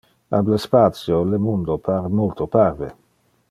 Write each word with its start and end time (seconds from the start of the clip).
Ab 0.37 0.45
le 0.51 0.57
spatio, 0.63 1.19
le 1.33 1.41
mundo 1.45 1.77
pare 1.89 2.13
multo 2.17 2.51
parve. 2.59 2.93